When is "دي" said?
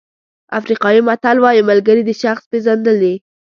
3.03-3.15